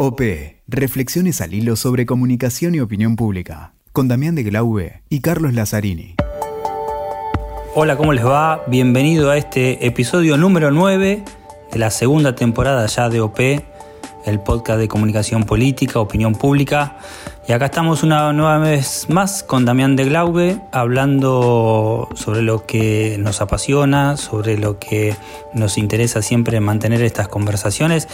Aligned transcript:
OP, 0.00 0.20
Reflexiones 0.68 1.40
al 1.40 1.54
hilo 1.54 1.74
sobre 1.74 2.06
comunicación 2.06 2.72
y 2.72 2.78
opinión 2.78 3.16
pública, 3.16 3.72
con 3.90 4.06
Damián 4.06 4.36
de 4.36 4.44
Glaube 4.44 5.02
y 5.08 5.18
Carlos 5.18 5.54
Lazzarini. 5.54 6.14
Hola, 7.74 7.96
¿cómo 7.96 8.12
les 8.12 8.24
va? 8.24 8.62
Bienvenido 8.68 9.32
a 9.32 9.36
este 9.36 9.84
episodio 9.84 10.36
número 10.36 10.70
9 10.70 11.24
de 11.72 11.78
la 11.80 11.90
segunda 11.90 12.36
temporada 12.36 12.86
ya 12.86 13.08
de 13.08 13.20
OP, 13.20 13.40
el 14.24 14.40
podcast 14.40 14.78
de 14.78 14.88
comunicación 14.88 15.44
política, 15.44 16.00
opinión 16.00 16.34
pública. 16.34 16.96
Y 17.48 17.52
acá 17.52 17.66
estamos 17.66 18.02
una 18.02 18.32
nueva 18.32 18.58
vez 18.58 19.06
más 19.08 19.42
con 19.42 19.64
Damián 19.64 19.96
de 19.96 20.04
Glaube, 20.04 20.60
hablando 20.70 22.08
sobre 22.14 22.42
lo 22.42 22.66
que 22.66 23.16
nos 23.18 23.40
apasiona, 23.40 24.16
sobre 24.16 24.58
lo 24.58 24.78
que 24.78 25.16
nos 25.54 25.78
interesa 25.78 26.20
siempre 26.20 26.60
mantener 26.60 27.02
estas 27.02 27.28
conversaciones. 27.28 28.08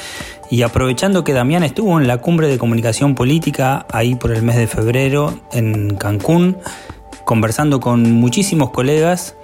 Y 0.50 0.62
aprovechando 0.62 1.25
que 1.25 1.32
Damián 1.32 1.64
estuvo 1.64 1.98
en 1.98 2.07
la 2.07 2.18
cumbre 2.18 2.48
de 2.48 2.59
comunicación 2.59 3.14
política 3.14 3.86
ahí 3.91 4.14
por 4.14 4.30
el 4.32 4.43
mes 4.43 4.57
de 4.57 4.66
febrero 4.66 5.35
en 5.52 5.96
Cancún, 5.96 6.58
conversando 7.25 7.80
con 7.80 8.13
muchísimos 8.13 8.71
colegas 8.71 9.35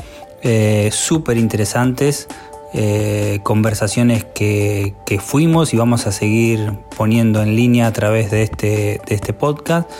eh, 0.42 0.88
súper 0.92 1.36
interesantes 1.36 2.28
eh, 2.73 3.41
conversaciones 3.42 4.24
que, 4.24 4.95
fuimos 5.20 5.74
y 5.74 5.77
vamos 5.77 6.06
a 6.06 6.12
seguir 6.12 6.73
poniendo 6.97 7.42
en 7.42 7.56
línea 7.56 7.87
a 7.87 7.92
través 7.92 8.30
de 8.30 8.42
este, 8.42 9.01
este 9.09 9.33
podcast. 9.33 9.91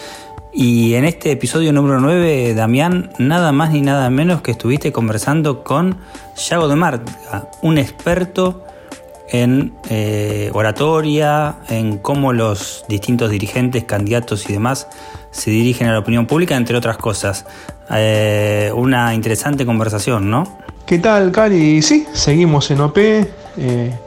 Y 0.53 0.95
en 0.95 1.05
este 1.05 1.31
episodio 1.31 1.73
número 1.73 2.01
9, 2.01 2.55
Damián, 2.55 3.13
nada 3.19 3.53
más 3.53 3.71
ni 3.71 3.81
nada 3.83 4.11
menos 4.11 4.43
que 4.43 4.51
estuviste 4.51 4.93
conversando 4.93 5.63
con 5.63 5.99
Yago 6.37 6.69
de 6.69 6.77
Marca, 6.77 7.49
un 7.63 7.79
experto 7.79 8.65
en 9.31 9.73
eh, 9.89 10.51
oratoria, 10.53 11.57
en 11.69 11.99
cómo 11.99 12.33
los 12.33 12.85
distintos 12.89 13.31
dirigentes, 13.31 13.85
candidatos 13.85 14.49
y 14.49 14.53
demás 14.53 14.89
se 15.31 15.51
dirigen 15.51 15.89
a 15.89 15.93
la 15.93 16.01
opinión 16.01 16.27
pública, 16.27 16.57
entre 16.57 16.77
otras 16.77 16.97
cosas. 16.97 17.47
Eh, 17.93 18.73
una 18.75 19.15
interesante 19.15 19.65
conversación, 19.65 20.31
¿no? 20.31 20.59
¿Qué 20.87 20.99
tal, 20.99 21.31
Cari? 21.31 21.83
Sí, 21.83 22.07
seguimos 22.13 22.71
en 22.71 22.81
OP, 22.81 22.99
eh, 22.99 23.99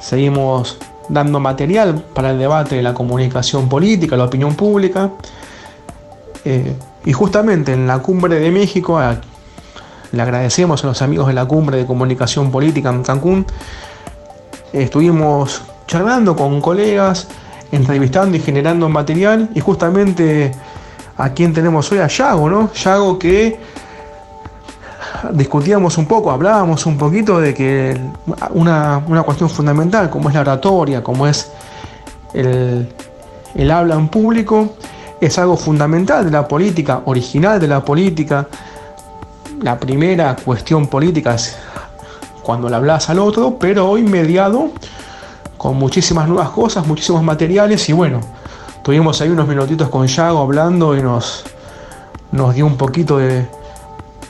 seguimos 0.00 0.78
dando 1.08 1.40
material 1.40 2.02
para 2.14 2.30
el 2.30 2.38
debate 2.38 2.76
de 2.76 2.82
la 2.82 2.94
comunicación 2.94 3.68
política, 3.68 4.16
la 4.16 4.24
opinión 4.24 4.54
pública. 4.54 5.10
Eh, 6.44 6.74
y 7.04 7.12
justamente 7.12 7.72
en 7.72 7.86
la 7.86 8.00
cumbre 8.00 8.40
de 8.40 8.50
México, 8.50 9.00
le 10.12 10.22
agradecemos 10.22 10.82
a 10.84 10.88
los 10.88 11.02
amigos 11.02 11.28
de 11.28 11.34
la 11.34 11.44
cumbre 11.44 11.78
de 11.78 11.86
comunicación 11.86 12.50
política 12.50 12.90
en 12.90 13.02
Cancún, 13.02 13.46
estuvimos 14.72 15.62
charlando 15.86 16.36
con 16.36 16.60
colegas, 16.60 17.28
entrevistando 17.72 18.36
y 18.36 18.40
generando 18.40 18.88
material. 18.88 19.48
Y 19.54 19.60
justamente 19.60 20.52
a 21.16 21.30
quien 21.30 21.52
tenemos 21.52 21.90
hoy, 21.90 21.98
a 21.98 22.06
Yago, 22.06 22.48
¿no? 22.48 22.72
Yago 22.72 23.18
que 23.18 23.58
discutíamos 25.32 25.98
un 25.98 26.06
poco, 26.06 26.30
hablábamos 26.30 26.86
un 26.86 26.96
poquito 26.96 27.40
de 27.40 27.54
que 27.54 28.00
una, 28.50 29.02
cuestión 29.24 29.50
fundamental 29.50 30.10
como 30.10 30.28
es 30.28 30.34
la 30.34 30.42
oratoria, 30.42 31.02
como 31.02 31.26
es 31.26 31.50
el, 32.34 32.88
el 33.54 33.70
habla 33.70 33.94
en 33.94 34.08
público, 34.08 34.74
es 35.20 35.38
algo 35.38 35.56
fundamental 35.56 36.24
de 36.24 36.30
la 36.30 36.46
política, 36.46 37.02
original 37.04 37.60
de 37.60 37.68
la 37.68 37.84
política. 37.84 38.46
La 39.62 39.78
primera 39.78 40.36
cuestión 40.36 40.86
política 40.86 41.34
es 41.34 41.56
cuando 42.42 42.68
le 42.68 42.76
hablas 42.76 43.10
al 43.10 43.18
otro, 43.18 43.56
pero 43.58 43.90
hoy 43.90 44.02
mediado 44.02 44.70
con 45.56 45.76
muchísimas 45.76 46.28
nuevas 46.28 46.50
cosas, 46.50 46.86
muchísimos 46.86 47.22
materiales 47.22 47.88
y 47.88 47.92
bueno, 47.92 48.20
tuvimos 48.82 49.20
ahí 49.20 49.28
unos 49.28 49.48
minutitos 49.48 49.88
con 49.88 50.06
Yago 50.06 50.38
hablando 50.38 50.96
y 50.96 51.02
nos, 51.02 51.44
nos 52.30 52.54
dio 52.54 52.64
un 52.64 52.76
poquito 52.76 53.18
de, 53.18 53.46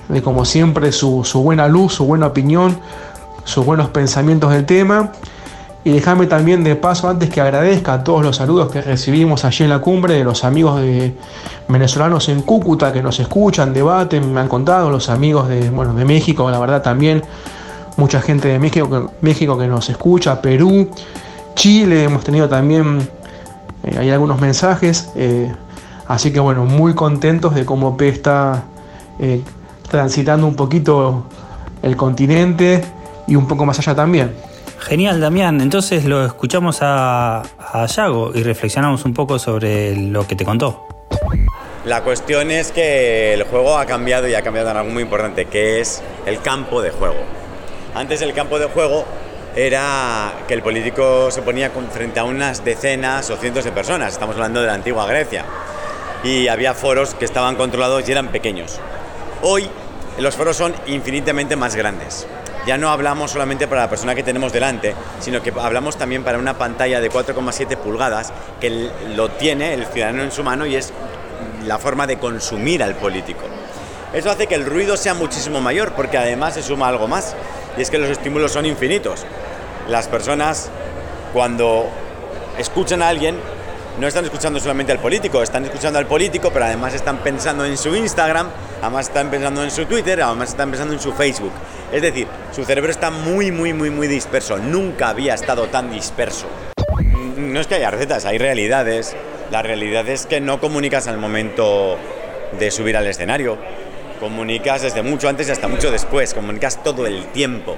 de 0.08 0.22
como 0.22 0.44
siempre 0.44 0.92
su, 0.92 1.22
buena 1.34 1.68
luz, 1.68 1.94
su 1.94 2.04
buena 2.06 2.26
opinión, 2.26 2.78
sus 3.44 3.64
buenos 3.64 3.90
pensamientos 3.90 4.52
del 4.52 4.66
tema. 4.66 5.12
Y 5.84 5.90
déjame 5.90 6.26
también 6.26 6.64
de 6.64 6.76
paso 6.76 7.08
antes 7.08 7.30
que 7.30 7.40
agradezca 7.40 7.94
a 7.94 8.04
todos 8.04 8.22
los 8.22 8.36
saludos 8.36 8.70
que 8.70 8.82
recibimos 8.82 9.44
allí 9.44 9.64
en 9.64 9.70
la 9.70 9.78
cumbre 9.78 10.14
de 10.14 10.24
los 10.24 10.44
amigos 10.44 10.80
de 10.80 11.14
venezolanos 11.68 12.28
en 12.28 12.42
Cúcuta 12.42 12.92
que 12.92 13.02
nos 13.02 13.20
escuchan, 13.20 13.72
debaten, 13.72 14.32
me 14.32 14.40
han 14.40 14.48
contado, 14.48 14.90
los 14.90 15.08
amigos 15.08 15.48
de, 15.48 15.70
bueno, 15.70 15.94
de 15.94 16.04
México, 16.04 16.50
la 16.50 16.58
verdad 16.58 16.82
también, 16.82 17.22
mucha 17.96 18.20
gente 18.20 18.48
de 18.48 18.58
México, 18.58 19.12
México 19.20 19.56
que 19.56 19.66
nos 19.66 19.88
escucha, 19.88 20.42
Perú, 20.42 20.90
Chile, 21.54 22.04
hemos 22.04 22.24
tenido 22.24 22.48
también, 22.48 23.08
eh, 23.84 23.96
hay 23.98 24.10
algunos 24.10 24.40
mensajes, 24.40 25.10
eh, 25.14 25.52
así 26.06 26.32
que 26.32 26.40
bueno, 26.40 26.64
muy 26.64 26.94
contentos 26.94 27.54
de 27.54 27.64
cómo 27.64 27.96
P 27.96 28.08
está 28.08 28.64
eh, 29.18 29.42
transitando 29.90 30.46
un 30.46 30.54
poquito 30.54 31.26
el 31.82 31.96
continente 31.96 32.84
y 33.26 33.36
un 33.36 33.46
poco 33.46 33.64
más 33.66 33.78
allá 33.78 33.94
también. 33.94 34.34
Genial, 34.78 35.20
Damián. 35.20 35.60
Entonces 35.60 36.04
lo 36.04 36.24
escuchamos 36.24 36.78
a, 36.82 37.42
a 37.58 37.86
Yago 37.86 38.32
y 38.34 38.42
reflexionamos 38.42 39.04
un 39.04 39.14
poco 39.14 39.38
sobre 39.38 39.96
lo 39.96 40.26
que 40.26 40.36
te 40.36 40.44
contó. 40.44 40.86
La 41.84 42.02
cuestión 42.02 42.50
es 42.50 42.70
que 42.70 43.34
el 43.34 43.44
juego 43.44 43.78
ha 43.78 43.86
cambiado 43.86 44.28
y 44.28 44.34
ha 44.34 44.42
cambiado 44.42 44.70
en 44.70 44.76
algo 44.76 44.90
muy 44.90 45.02
importante, 45.02 45.46
que 45.46 45.80
es 45.80 46.02
el 46.26 46.40
campo 46.40 46.82
de 46.82 46.90
juego. 46.90 47.16
Antes 47.94 48.20
el 48.20 48.34
campo 48.34 48.58
de 48.58 48.66
juego 48.66 49.04
era 49.56 50.34
que 50.46 50.54
el 50.54 50.62
político 50.62 51.30
se 51.30 51.42
ponía 51.42 51.70
frente 51.90 52.20
a 52.20 52.24
unas 52.24 52.64
decenas 52.64 53.30
o 53.30 53.36
cientos 53.36 53.64
de 53.64 53.72
personas, 53.72 54.12
estamos 54.12 54.36
hablando 54.36 54.60
de 54.60 54.66
la 54.66 54.74
antigua 54.74 55.06
Grecia, 55.06 55.44
y 56.22 56.48
había 56.48 56.74
foros 56.74 57.14
que 57.14 57.24
estaban 57.24 57.56
controlados 57.56 58.06
y 58.08 58.12
eran 58.12 58.28
pequeños. 58.28 58.78
Hoy 59.42 59.70
los 60.18 60.34
foros 60.34 60.56
son 60.56 60.74
infinitamente 60.86 61.54
más 61.54 61.76
grandes. 61.76 62.26
Ya 62.66 62.76
no 62.76 62.90
hablamos 62.90 63.30
solamente 63.30 63.68
para 63.68 63.82
la 63.82 63.90
persona 63.90 64.14
que 64.16 64.24
tenemos 64.24 64.52
delante, 64.52 64.94
sino 65.20 65.40
que 65.40 65.52
hablamos 65.58 65.96
también 65.96 66.24
para 66.24 66.38
una 66.38 66.58
pantalla 66.58 67.00
de 67.00 67.10
4,7 67.10 67.76
pulgadas 67.76 68.32
que 68.60 68.90
lo 69.14 69.30
tiene 69.30 69.74
el 69.74 69.86
ciudadano 69.86 70.24
en 70.24 70.32
su 70.32 70.42
mano 70.42 70.66
y 70.66 70.74
es 70.74 70.92
la 71.66 71.78
forma 71.78 72.06
de 72.06 72.18
consumir 72.18 72.82
al 72.82 72.96
político. 72.96 73.44
Eso 74.12 74.30
hace 74.30 74.48
que 74.48 74.56
el 74.56 74.66
ruido 74.66 74.96
sea 74.96 75.14
muchísimo 75.14 75.60
mayor 75.60 75.92
porque 75.92 76.18
además 76.18 76.54
se 76.54 76.62
suma 76.62 76.88
algo 76.88 77.06
más 77.06 77.36
y 77.76 77.82
es 77.82 77.90
que 77.90 77.98
los 77.98 78.10
estímulos 78.10 78.52
son 78.52 78.66
infinitos. 78.66 79.24
Las 79.88 80.08
personas 80.08 80.68
cuando 81.32 81.86
escuchan 82.58 83.02
a 83.02 83.08
alguien 83.08 83.38
no 83.98 84.06
están 84.06 84.24
escuchando 84.24 84.60
solamente 84.60 84.92
al 84.92 85.00
político, 85.00 85.42
están 85.42 85.64
escuchando 85.64 85.98
al 85.98 86.06
político, 86.06 86.50
pero 86.52 86.66
además 86.66 86.94
están 86.94 87.18
pensando 87.18 87.64
en 87.64 87.76
su 87.76 87.94
Instagram, 87.96 88.48
además 88.80 89.08
están 89.08 89.28
pensando 89.28 89.64
en 89.64 89.70
su 89.70 89.86
Twitter, 89.86 90.22
además 90.22 90.50
están 90.50 90.70
pensando 90.70 90.94
en 90.94 91.00
su 91.00 91.12
Facebook. 91.12 91.52
Es 91.92 92.02
decir, 92.02 92.28
su 92.52 92.64
cerebro 92.64 92.92
está 92.92 93.10
muy, 93.10 93.50
muy, 93.50 93.72
muy, 93.72 93.90
muy 93.90 94.06
disperso. 94.06 94.56
Nunca 94.58 95.08
había 95.08 95.34
estado 95.34 95.66
tan 95.66 95.90
disperso. 95.90 96.46
No 97.36 97.60
es 97.60 97.66
que 97.66 97.74
haya 97.74 97.90
recetas, 97.90 98.24
hay 98.24 98.38
realidades. 98.38 99.16
La 99.50 99.62
realidad 99.62 100.08
es 100.08 100.26
que 100.26 100.40
no 100.40 100.60
comunicas 100.60 101.08
al 101.08 101.18
momento 101.18 101.96
de 102.58 102.70
subir 102.70 102.96
al 102.96 103.06
escenario. 103.06 103.58
Comunicas 104.20 104.82
desde 104.82 105.02
mucho 105.02 105.28
antes 105.28 105.48
y 105.48 105.52
hasta 105.52 105.66
mucho 105.66 105.90
después. 105.90 106.34
Comunicas 106.34 106.82
todo 106.84 107.06
el 107.06 107.26
tiempo. 107.26 107.76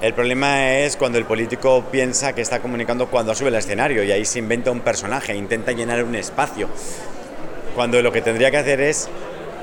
El 0.00 0.14
problema 0.14 0.78
es 0.78 0.96
cuando 0.96 1.18
el 1.18 1.24
político 1.24 1.84
piensa 1.90 2.32
que 2.32 2.40
está 2.40 2.60
comunicando 2.60 3.08
cuando 3.08 3.34
sube 3.34 3.48
al 3.48 3.56
escenario 3.56 4.04
y 4.04 4.12
ahí 4.12 4.24
se 4.24 4.38
inventa 4.38 4.70
un 4.70 4.80
personaje, 4.80 5.34
intenta 5.34 5.72
llenar 5.72 6.04
un 6.04 6.14
espacio. 6.14 6.68
Cuando 7.74 8.00
lo 8.00 8.12
que 8.12 8.22
tendría 8.22 8.52
que 8.52 8.58
hacer 8.58 8.80
es 8.80 9.08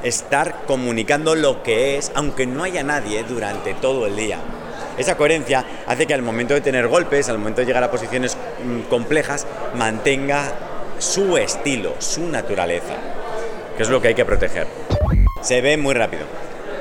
estar 0.03 0.63
comunicando 0.67 1.35
lo 1.35 1.63
que 1.63 1.97
es, 1.97 2.11
aunque 2.15 2.45
no 2.45 2.63
haya 2.63 2.83
nadie 2.83 3.23
durante 3.23 3.75
todo 3.75 4.07
el 4.07 4.17
día. 4.17 4.39
Esa 4.97 5.15
coherencia 5.15 5.63
hace 5.87 6.05
que 6.05 6.13
al 6.13 6.21
momento 6.21 6.53
de 6.53 6.59
tener 6.59 6.89
golpes, 6.89 7.29
al 7.29 7.37
momento 7.37 7.61
de 7.61 7.67
llegar 7.67 7.85
a 7.85 7.91
posiciones 7.91 8.35
mm, 8.35 8.89
complejas, 8.89 9.47
mantenga 9.77 10.51
su 10.99 11.37
estilo, 11.37 11.95
su 11.99 12.27
naturaleza, 12.27 12.95
que 13.77 13.83
es 13.83 13.89
lo 13.89 14.01
que 14.01 14.09
hay 14.09 14.15
que 14.15 14.25
proteger. 14.25 14.67
Se 15.41 15.61
ve 15.61 15.77
muy 15.77 15.93
rápido. 15.93 16.23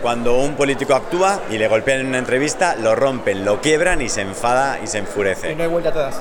Cuando 0.05 0.37
un 0.37 0.55
político 0.55 0.95
actúa 0.95 1.41
y 1.49 1.57
le 1.57 1.67
golpean 1.67 2.01
en 2.01 2.09
una 2.09 2.19
entrevista, 2.19 2.77
lo 2.77 2.95
rompen, 2.95 3.43
lo 3.43 3.63
quiebran 3.63 4.03
y 4.03 4.11
se 4.11 4.21
enfada 4.21 4.79
y 4.85 4.87
se 4.87 4.99
enfurece. 4.99 5.53
Y 5.53 5.55
no 5.55 5.63
hay 5.63 5.69
vuelta 5.71 5.89
atrás. 5.89 6.21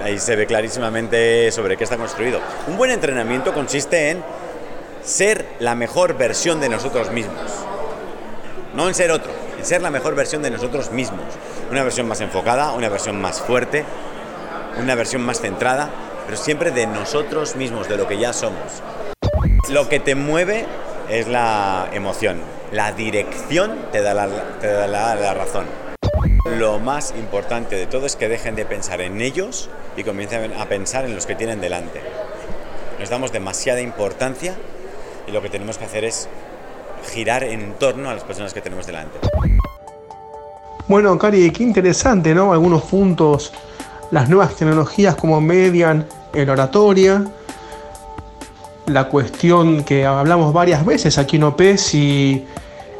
Ahí 0.00 0.20
se 0.20 0.36
ve 0.36 0.46
clarísimamente 0.46 1.50
sobre 1.50 1.76
qué 1.76 1.82
está 1.82 1.96
construido. 1.96 2.38
Un 2.68 2.76
buen 2.76 2.92
entrenamiento 2.92 3.52
consiste 3.52 4.10
en 4.10 4.22
ser 5.02 5.44
la 5.58 5.74
mejor 5.74 6.16
versión 6.16 6.60
de 6.60 6.68
nosotros 6.68 7.10
mismos. 7.10 7.50
No 8.76 8.86
en 8.86 8.94
ser 8.94 9.10
otro, 9.10 9.32
en 9.58 9.64
ser 9.64 9.82
la 9.82 9.90
mejor 9.90 10.14
versión 10.14 10.42
de 10.42 10.52
nosotros 10.52 10.92
mismos. 10.92 11.24
Una 11.72 11.82
versión 11.82 12.06
más 12.06 12.20
enfocada, 12.20 12.70
una 12.74 12.88
versión 12.88 13.20
más 13.20 13.40
fuerte, 13.40 13.84
una 14.80 14.94
versión 14.94 15.22
más 15.22 15.40
centrada, 15.40 15.90
pero 16.26 16.36
siempre 16.36 16.70
de 16.70 16.86
nosotros 16.86 17.56
mismos, 17.56 17.88
de 17.88 17.96
lo 17.96 18.06
que 18.06 18.18
ya 18.18 18.32
somos. 18.32 18.84
Lo 19.68 19.88
que 19.88 19.98
te 19.98 20.14
mueve 20.14 20.66
es 21.08 21.28
la 21.28 21.88
emoción, 21.92 22.38
la 22.72 22.92
dirección 22.92 23.76
te 23.92 24.02
da 24.02 24.14
la, 24.14 25.34
razón. 25.34 25.66
Lo 26.58 26.78
más 26.78 27.14
importante 27.16 27.76
de 27.76 27.86
todo 27.86 28.06
es 28.06 28.16
que 28.16 28.28
dejen 28.28 28.54
de 28.54 28.64
pensar 28.64 29.00
en 29.00 29.20
ellos 29.20 29.68
y 29.96 30.04
comiencen 30.04 30.52
a 30.54 30.66
pensar 30.66 31.04
en 31.04 31.14
los 31.14 31.26
que 31.26 31.34
tienen 31.34 31.60
delante. 31.60 32.00
Nos 32.98 33.10
damos 33.10 33.32
demasiada 33.32 33.80
importancia 33.80 34.54
y 35.26 35.32
lo 35.32 35.42
que 35.42 35.48
tenemos 35.48 35.78
que 35.78 35.84
hacer 35.84 36.04
es 36.04 36.28
girar 37.12 37.44
en 37.44 37.74
torno 37.74 38.10
a 38.10 38.14
las 38.14 38.24
personas 38.24 38.54
que 38.54 38.60
tenemos 38.60 38.86
delante. 38.86 39.18
Bueno, 40.86 41.18
Cari, 41.18 41.50
qué 41.50 41.62
interesante, 41.62 42.34
¿no? 42.34 42.52
Algunos 42.52 42.82
puntos, 42.82 43.52
las 44.10 44.28
nuevas 44.28 44.54
tecnologías 44.54 45.16
como 45.16 45.40
median 45.40 46.06
en 46.32 46.50
oratoria, 46.50 47.24
la 48.86 49.08
cuestión 49.08 49.84
que 49.84 50.04
hablamos 50.06 50.52
varias 50.52 50.84
veces 50.84 51.18
aquí 51.18 51.36
en 51.36 51.44
OP, 51.44 51.76
si 51.76 52.44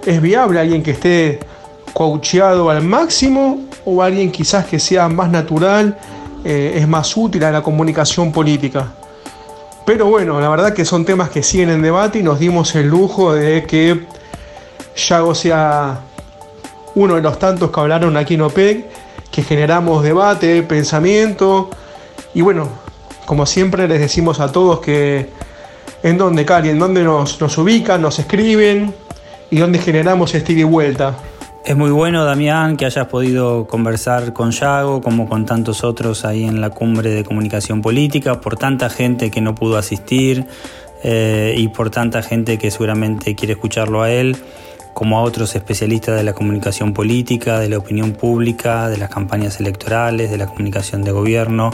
es 0.06 0.20
viable 0.20 0.60
alguien 0.60 0.82
que 0.82 0.92
esté 0.92 1.40
coacheado 1.92 2.70
al 2.70 2.82
máximo 2.82 3.60
o 3.84 4.02
alguien 4.02 4.32
quizás 4.32 4.66
que 4.66 4.78
sea 4.78 5.08
más 5.08 5.30
natural, 5.30 5.98
eh, 6.44 6.74
es 6.76 6.88
más 6.88 7.16
útil 7.16 7.44
a 7.44 7.50
la 7.50 7.62
comunicación 7.62 8.32
política. 8.32 8.88
Pero 9.86 10.06
bueno, 10.06 10.40
la 10.40 10.48
verdad 10.48 10.72
que 10.72 10.84
son 10.84 11.04
temas 11.04 11.28
que 11.30 11.42
siguen 11.42 11.70
en 11.70 11.82
debate 11.82 12.18
y 12.20 12.22
nos 12.22 12.38
dimos 12.38 12.74
el 12.74 12.88
lujo 12.88 13.34
de 13.34 13.64
que 13.64 14.06
Yago 14.96 15.34
sea 15.34 16.00
uno 16.94 17.16
de 17.16 17.20
los 17.20 17.38
tantos 17.38 17.70
que 17.70 17.80
hablaron 17.80 18.16
aquí 18.16 18.34
en 18.34 18.42
OPEC, 18.42 18.86
que 19.30 19.42
generamos 19.42 20.02
debate, 20.02 20.62
pensamiento 20.62 21.68
y 22.34 22.40
bueno, 22.40 22.68
como 23.26 23.46
siempre 23.46 23.86
les 23.88 24.00
decimos 24.00 24.40
a 24.40 24.50
todos 24.52 24.80
que 24.80 25.30
en 26.04 26.18
dónde, 26.18 26.44
Cali, 26.44 26.68
en 26.68 26.78
dónde 26.78 27.02
nos, 27.02 27.58
ubican, 27.58 28.02
nos 28.02 28.18
escriben 28.18 28.94
y 29.50 29.58
dónde 29.58 29.78
generamos 29.78 30.34
este 30.34 30.52
y 30.52 30.62
vuelta. 30.62 31.16
Es 31.64 31.74
muy 31.74 31.90
bueno, 31.90 32.26
Damián, 32.26 32.76
que 32.76 32.84
hayas 32.84 33.06
podido 33.06 33.66
conversar 33.66 34.34
con 34.34 34.50
Yago, 34.50 35.00
como 35.00 35.26
con 35.26 35.46
tantos 35.46 35.82
otros 35.82 36.26
ahí 36.26 36.44
en 36.44 36.60
la 36.60 36.68
cumbre 36.68 37.08
de 37.08 37.24
comunicación 37.24 37.80
política, 37.80 38.38
por 38.38 38.58
tanta 38.58 38.90
gente 38.90 39.30
que 39.30 39.40
no 39.40 39.54
pudo 39.54 39.78
asistir 39.78 40.44
eh, 41.02 41.54
y 41.56 41.68
por 41.68 41.88
tanta 41.88 42.22
gente 42.22 42.58
que 42.58 42.70
seguramente 42.70 43.34
quiere 43.34 43.54
escucharlo 43.54 44.02
a 44.02 44.10
él, 44.10 44.36
como 44.92 45.18
a 45.18 45.22
otros 45.22 45.56
especialistas 45.56 46.16
de 46.16 46.22
la 46.22 46.34
comunicación 46.34 46.92
política, 46.92 47.58
de 47.58 47.70
la 47.70 47.78
opinión 47.78 48.12
pública, 48.12 48.90
de 48.90 48.98
las 48.98 49.08
campañas 49.08 49.58
electorales, 49.58 50.30
de 50.30 50.36
la 50.36 50.46
comunicación 50.48 51.02
de 51.02 51.12
gobierno. 51.12 51.70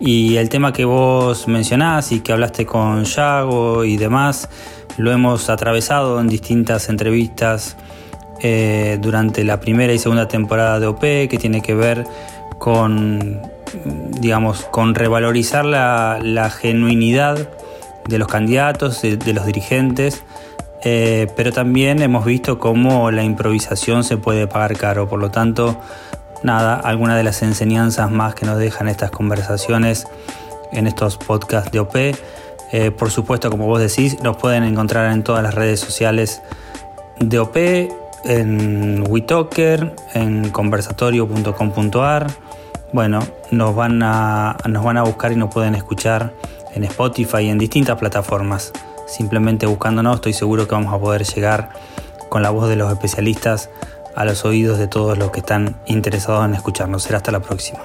Y 0.00 0.36
el 0.36 0.48
tema 0.48 0.72
que 0.72 0.84
vos 0.84 1.48
mencionás 1.48 2.12
y 2.12 2.20
que 2.20 2.32
hablaste 2.32 2.64
con 2.64 3.04
Yago 3.04 3.84
y 3.84 3.96
demás, 3.96 4.48
lo 4.96 5.10
hemos 5.10 5.50
atravesado 5.50 6.20
en 6.20 6.28
distintas 6.28 6.88
entrevistas 6.88 7.76
eh, 8.40 8.98
durante 9.00 9.42
la 9.42 9.58
primera 9.58 9.92
y 9.92 9.98
segunda 9.98 10.28
temporada 10.28 10.78
de 10.78 10.86
OP, 10.86 11.00
que 11.00 11.38
tiene 11.40 11.62
que 11.62 11.74
ver 11.74 12.04
con, 12.58 13.40
digamos, 14.20 14.62
con 14.70 14.94
revalorizar 14.94 15.64
la, 15.64 16.50
genuinidad 16.50 17.48
de 18.06 18.18
los 18.18 18.28
candidatos, 18.28 19.02
de, 19.02 19.32
los 19.32 19.46
dirigentes, 19.46 20.22
eh, 20.84 21.26
pero 21.36 21.52
también 21.52 22.00
hemos 22.02 22.24
visto 22.24 22.60
cómo 22.60 23.10
la 23.10 23.24
improvisación 23.24 24.04
se 24.04 24.16
puede 24.16 24.46
pagar 24.46 24.76
caro, 24.76 25.08
por 25.08 25.18
lo 25.18 25.32
tanto, 25.32 25.80
nada, 26.42 26.74
algunas 26.76 27.16
de 27.16 27.22
las 27.22 27.42
enseñanzas 27.42 28.10
más 28.10 28.34
que 28.34 28.46
nos 28.46 28.58
dejan 28.58 28.88
estas 28.88 29.10
conversaciones 29.10 30.06
en 30.72 30.86
estos 30.86 31.16
podcasts 31.16 31.70
de 31.70 31.80
OP. 31.80 31.96
Eh, 32.72 32.90
por 32.90 33.10
supuesto, 33.10 33.50
como 33.50 33.66
vos 33.66 33.80
decís, 33.80 34.20
nos 34.22 34.36
pueden 34.36 34.64
encontrar 34.64 35.12
en 35.12 35.22
todas 35.22 35.42
las 35.42 35.54
redes 35.54 35.80
sociales 35.80 36.42
de 37.18 37.38
OP, 37.38 37.56
en 38.24 39.04
WeTalker, 39.08 39.94
en 40.14 40.50
conversatorio.com.ar. 40.50 42.26
Bueno, 42.92 43.20
nos 43.50 43.74
van, 43.74 44.02
a, 44.02 44.56
nos 44.68 44.84
van 44.84 44.96
a 44.96 45.02
buscar 45.02 45.32
y 45.32 45.36
nos 45.36 45.52
pueden 45.52 45.74
escuchar 45.74 46.32
en 46.74 46.84
Spotify 46.84 47.42
y 47.42 47.48
en 47.48 47.58
distintas 47.58 47.98
plataformas. 47.98 48.72
Simplemente 49.06 49.66
buscándonos 49.66 50.16
estoy 50.16 50.34
seguro 50.34 50.68
que 50.68 50.74
vamos 50.74 50.92
a 50.92 50.98
poder 50.98 51.24
llegar 51.24 51.70
con 52.28 52.42
la 52.42 52.50
voz 52.50 52.68
de 52.68 52.76
los 52.76 52.92
especialistas 52.92 53.70
a 54.18 54.24
los 54.24 54.44
oídos 54.44 54.78
de 54.78 54.88
todos 54.88 55.16
los 55.16 55.30
que 55.30 55.38
están 55.38 55.76
interesados 55.86 56.44
en 56.44 56.54
escucharnos. 56.54 57.04
Será 57.04 57.18
hasta 57.18 57.30
la 57.30 57.38
próxima. 57.38 57.78